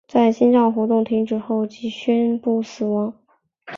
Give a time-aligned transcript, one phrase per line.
[0.07, 3.13] 在心脏活动停止后即宣布死亡。